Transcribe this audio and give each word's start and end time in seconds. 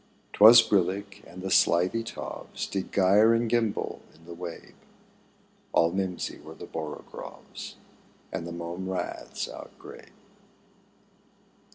'Twas 0.33 0.63
brillig, 0.67 1.23
and 1.27 1.43
the 1.43 1.51
slithy 1.51 2.03
toves 2.03 2.65
Did 2.65 2.91
gyre 2.91 3.35
and 3.35 3.47
gimble 3.47 4.01
in 4.15 4.25
the 4.25 4.33
wabe; 4.33 4.73
All 5.73 5.91
mimsy 5.91 6.39
were 6.39 6.55
the 6.55 6.65
borogoves 6.65 7.75
And 8.31 8.47
the 8.47 8.51
mome 8.51 8.89
raths 8.89 9.47
outgrabe. 9.47 10.09